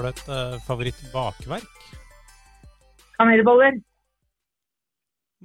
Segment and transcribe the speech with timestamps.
[0.00, 1.80] Har du et uh, favorittbakverk?
[3.18, 3.74] Kanelboller.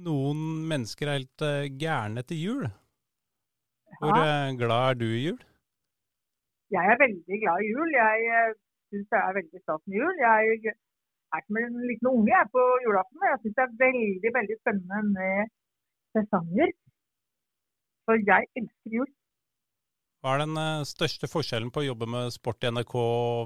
[0.06, 0.38] Noen
[0.70, 2.62] mennesker er helt uh, gærne etter jul.
[3.98, 5.36] Hvor uh, glad er du i jul?
[6.72, 7.92] Jeg er veldig glad i jul.
[7.98, 8.56] Jeg uh,
[8.88, 10.24] syns det er veldig stas med jul.
[10.24, 13.28] Jeg er som en liten unge jeg, på julaften.
[13.28, 15.52] Jeg syns det er veldig veldig spennende med
[16.16, 16.72] sesonger.
[18.08, 19.12] For jeg elsker jul.
[20.26, 22.94] Hva er den eh, største forskjellen på å jobbe med sport i NRK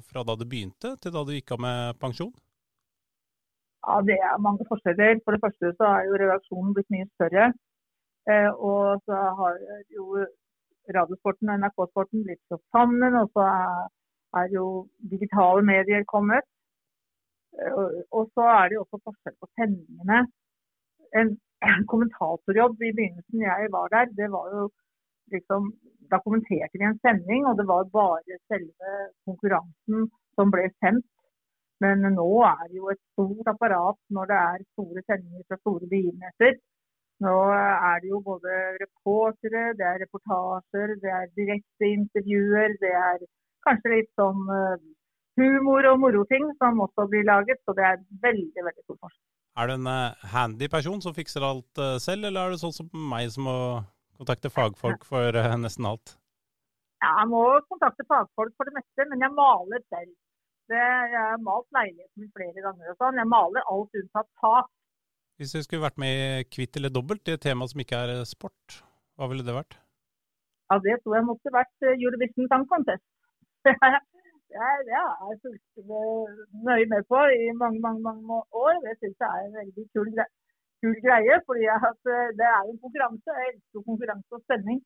[0.08, 2.30] fra da du begynte, til da du gikk av med pensjon?
[3.84, 5.20] Ja, Det er mange forskjeller.
[5.26, 7.50] For det første så er jo redaksjonen blitt mye større.
[8.32, 9.60] Eh, og så har
[9.92, 10.24] jo
[10.96, 13.18] Radiosporten og NRK-sporten blitt så sammen.
[13.20, 13.44] Og så
[14.40, 14.64] er, jo
[15.12, 16.48] digitale medier kommet.
[18.08, 20.24] Og så er det jo også forskjell på sendingene.
[21.12, 24.70] En, en kommentatorjobb i begynnelsen jeg var der, det var jo
[25.36, 25.74] liksom
[26.10, 28.94] Da kommenterte vi en sending, og det var bare selve
[29.28, 30.08] konkurransen
[30.38, 31.06] som ble sendt.
[31.80, 35.88] Men nå er det jo et stort apparat når det er store sendinger fra store
[35.92, 36.58] begivenheter.
[37.24, 43.24] Nå er det jo både reportere, det er reportasjer, det er direkte intervjuer, det er
[43.66, 44.86] kanskje litt sånn eh,
[45.40, 47.60] humor og moroting som også blir laget.
[47.64, 49.26] Så det er veldig veldig stor forskjell.
[49.60, 52.76] Er du en uh, handy person som fikser alt uh, selv, eller er det sånn
[52.76, 53.58] som meg som må
[54.20, 56.16] kontakte fagfolk for uh, nesten alt?
[57.00, 60.12] Ja, jeg må kontakte fagfolk for det meste, men jeg maler selv.
[60.70, 63.18] Det, jeg har malt leiligheten min flere ganger og sånn.
[63.18, 64.68] Jeg maler alt unntatt tak.
[65.40, 68.82] Hvis du skulle vært med i Kvitt eller dobbelt, det temaet som ikke er sport,
[69.16, 69.78] hva ville det vært?
[70.70, 73.06] Ja, Det tror jeg måtte vært Eurovision Song Contest.
[74.50, 75.90] Det har jeg fulgt
[76.66, 78.74] nøye med på i mange mange, mange år.
[78.84, 80.08] Det syns jeg er en veldig kul,
[80.84, 81.36] kul greie.
[81.46, 83.36] fordi eh, det er en konkurranse.
[83.40, 84.80] Jeg elsker konkurranse og spenning.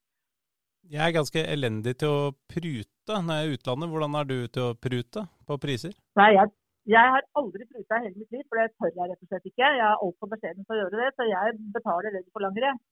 [0.93, 3.91] Jeg er ganske elendig til å prute når jeg er i utlandet.
[3.93, 5.95] Hvordan er du til å prute på priser?
[6.21, 6.53] Nei, jeg,
[6.93, 9.63] jeg har aldri pruta hele mitt liv, for det tør jeg rett og slett ikke.
[9.65, 12.69] Jeg er altfor beskjeden til å gjøre det, så jeg betaler det du forlanger.
[12.69, 12.83] Jeg.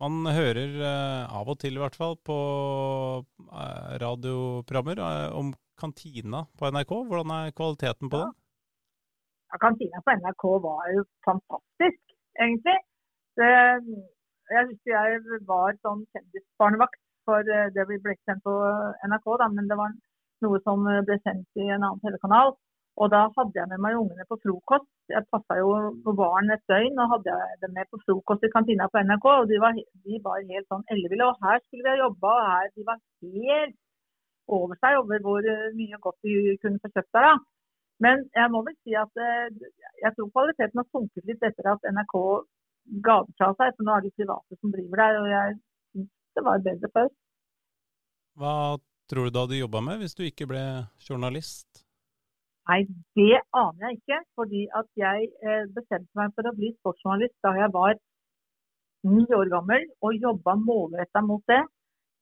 [0.00, 2.36] Man hører uh, av og til, i hvert fall, på
[3.22, 5.02] uh, radioprogrammer
[5.36, 6.94] om kantina på NRK.
[7.10, 8.32] Hvordan er kvaliteten på den?
[9.50, 12.00] Ja, kantina på NRK var jo fantastisk,
[12.38, 12.76] egentlig.
[13.38, 13.50] Det,
[14.54, 18.54] jeg husker jeg var sånn kjendisbarnevakt for det vi ble sendt på
[19.10, 19.92] NRK, da, men det var
[20.44, 22.54] noe som ble sendt i en annen telekanal.
[23.00, 24.88] Og da hadde jeg med meg ungene på frokost.
[25.10, 25.68] Jeg passa jo
[26.04, 29.28] på barn et døgn og hadde dem med på frokost i kantina på NRK.
[29.42, 31.28] Og de var, de var helt sånn elleville.
[31.30, 33.78] Og her skulle vi ha jobba, og her de var helt
[34.50, 37.30] over seg over hvor mye godt de kunne få kjøpt der.
[37.30, 37.59] da.
[38.04, 39.50] Men jeg må vel si at eh,
[40.04, 42.14] jeg tror kvaliteten har sunket litt etter at NRK
[43.06, 43.74] ga det fra seg.
[43.76, 47.12] For nå er det private som driver der, og jeg syns det var bedre før.
[48.40, 48.54] Hva
[49.10, 50.64] tror du du hadde jobba med hvis du ikke ble
[51.08, 51.84] journalist?
[52.70, 52.84] Nei,
[53.18, 54.20] det aner jeg ikke.
[54.38, 57.98] Fordi at jeg eh, bestemte meg for å bli sportsjournalist da jeg var
[59.10, 61.62] ni år gammel og jobba målretta mot det.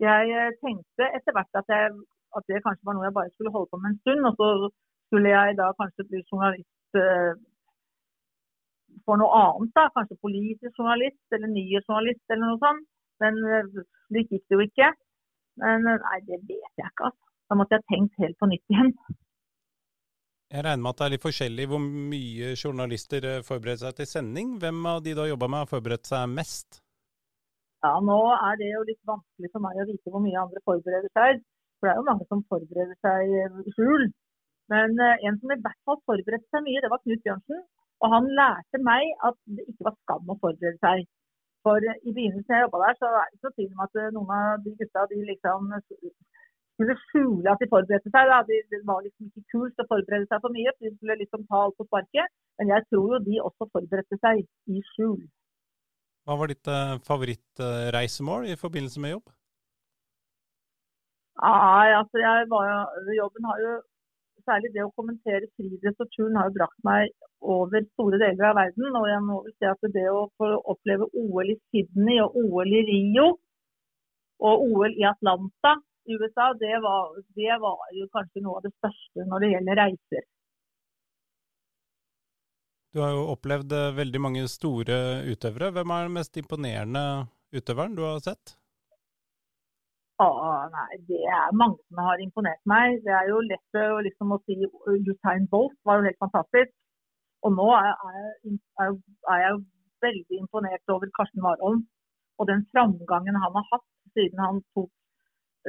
[0.03, 1.95] Jeg eh, tenkte etter hvert at, jeg,
[2.39, 4.29] at, det kanskje var noe jeg bare skulle holde på med en stund.
[4.31, 4.71] Og så
[5.09, 7.33] skulle jeg da kanskje bli journalist eh,
[9.09, 9.75] for noe annet.
[9.77, 12.89] da, Kanskje politisk journalist eller nyhetsjournalist eller noe sånt.
[13.19, 13.39] Men
[14.07, 14.93] slik gikk det jo ikke.
[15.59, 17.09] Men nei, det vet jeg ikke.
[17.09, 17.25] altså.
[17.49, 18.93] Da måtte jeg tenkt helt på nytt igjen.
[20.49, 24.09] Jeg regner med at det er litt forskjellig hvor mye journalister eh, forbereder seg til
[24.09, 24.55] sending.
[24.63, 26.79] Hvem av de du har jobba med har forberedt seg mest?
[27.85, 31.13] Ja, Nå er det jo litt vanskelig for meg å vite hvor mye andre forbereder
[31.21, 31.43] seg.
[31.79, 33.35] For det er jo mange som forbereder seg
[33.69, 34.09] i skjul.
[34.73, 37.63] Men uh, en som i hvert fall forberedte seg mye, det var Knut Bjørnsen.
[38.05, 41.07] Og han lærte meg at det ikke var skam å forberede seg.
[41.67, 44.11] For uh, i begynnelsen jeg jobba der, så er det så tvil om at uh,
[44.17, 45.73] noen av de gutta de liksom
[46.79, 48.31] skulle skjule at de forberedte seg.
[48.35, 48.43] Da.
[48.51, 51.65] Det var liksom ikke kult å forberede seg for mye, for de skulle liksom ta
[51.65, 52.37] alt på sparket.
[52.61, 55.19] Men jeg tror jo de også forberedte seg i skjul.
[56.29, 56.69] Hva var ditt
[57.09, 59.31] favorittreisemål i forbindelse med jobb?
[61.39, 62.79] Nei, altså jeg var jo,
[63.17, 63.73] Jobben har jo
[64.49, 67.11] Særlig det å kommentere friidrett og turn har jo brakt meg
[67.55, 68.89] over store deler av verden.
[68.97, 72.73] Og jeg må vel si at det å få oppleve OL i Sydney og OL
[72.73, 73.29] i Rio
[74.49, 75.75] og OL i Atlanta
[76.09, 79.81] i USA, det var, det var, jo kanskje noe av det største når det gjelder
[79.83, 80.29] reiser.
[82.97, 84.97] Du har jo opplevd eh, veldig mange store
[85.29, 85.75] utøvere.
[85.77, 87.03] Hvem er den mest imponerende
[87.53, 88.57] utøveren du har sett?
[90.21, 92.99] Ah, nei, Det er mange som har imponert meg.
[93.07, 94.57] Det er jo lett å, liksom, å si
[95.11, 96.73] Usain Bolt var jo helt fantastisk.
[97.47, 97.93] Og nå er,
[98.83, 98.97] er,
[99.33, 99.61] er jeg
[100.07, 101.85] veldig imponert over Karsten Warholm
[102.39, 103.87] og den framgangen han har hatt
[104.17, 104.91] siden han tok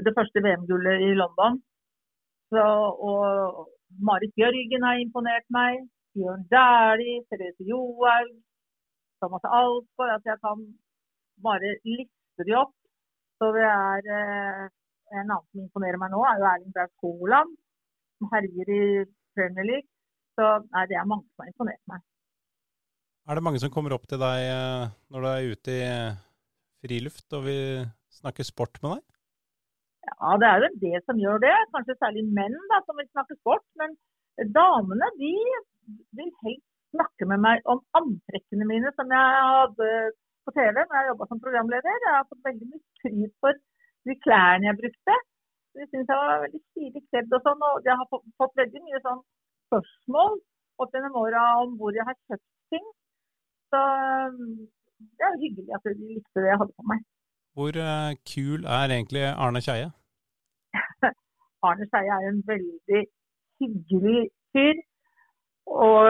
[0.06, 1.62] det første VM-gullet i London.
[2.50, 2.66] Så,
[3.10, 3.70] og
[4.10, 5.86] Marit Bjørgen har imponert meg.
[6.18, 8.30] Bjørn Dæhlie, Therese Johaug,
[9.22, 10.16] Thomas Alsgaard.
[10.18, 10.58] At jeg kan
[11.48, 12.74] bare liste de opp.
[13.40, 14.66] Så det er eh,
[15.10, 17.54] En annen som imponerer meg nå, er jo Erling Braut Haaland,
[18.20, 18.82] som herjer i
[19.34, 19.90] Premier League.
[20.38, 22.04] Så nei, det er mange som har imponert meg.
[23.26, 26.20] Er det mange som kommer opp til deg eh, når du er ute i eh,
[26.86, 27.88] friluft og vil
[28.20, 29.04] snakke sport med deg?
[30.10, 31.56] Ja, det er jo det som gjør det.
[31.74, 33.66] Kanskje særlig menn da, som vil snakke sport.
[33.82, 33.98] Men
[34.56, 35.34] damene de
[36.22, 39.90] vil helst snakke med meg om antrekkene mine som jeg hadde
[40.46, 42.02] på TV når jeg jobba som programleder.
[42.06, 43.58] Jeg har fått veldig mye skryt for
[44.08, 45.18] de klærne jeg brukte.
[45.80, 47.68] Det syns jeg var veldig stilig kledd og sånn.
[47.70, 49.22] Og jeg har fått, fått veldig mye sånn
[49.70, 50.40] spørsmål
[50.80, 52.86] opp gjennom åra om hvor jeg har kjøpt ting.
[53.70, 53.82] Så
[55.00, 57.08] det er jo hyggelig at de likte det jeg hadde på meg.
[57.58, 59.90] Hvor uh, kul er egentlig Arne Skeie?
[61.68, 63.02] Arne Skeie er en veldig
[63.62, 64.22] hyggelig
[64.54, 64.80] fyr.
[65.70, 66.10] Og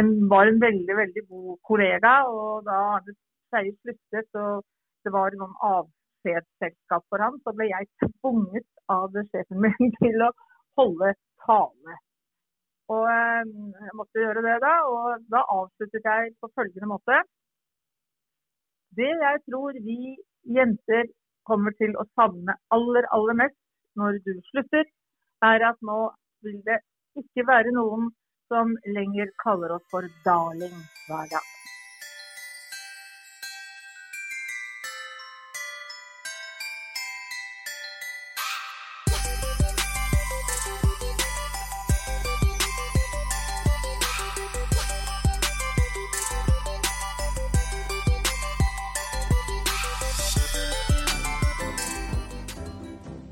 [0.00, 2.14] en, var en veldig, veldig god kollega.
[2.32, 4.64] Og da Arne Skeie sluttet, og
[5.04, 5.54] det var noen
[6.26, 10.32] avskjedsselskap for ham, så ble jeg tvunget av sjefen min til å
[10.78, 11.14] holde
[11.46, 11.96] tale.
[12.94, 17.22] Og jeg måtte gjøre det da, og da avsluttet jeg på følgende måte.
[18.96, 20.14] Det jeg tror vi
[20.56, 21.10] jenter
[21.46, 23.58] kommer til å savne aller, aller mest
[23.98, 24.86] når du slutter,
[25.42, 25.98] er at nå
[26.46, 26.78] vil det
[27.18, 28.10] ikke være noen
[28.52, 30.78] som lenger kaller oss for darling
[31.08, 31.55] hver dag.